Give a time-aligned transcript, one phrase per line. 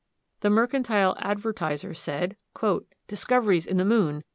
[0.39, 2.35] The Mercantile Advertiser said:
[3.07, 4.23] "Discoveries in the Moon.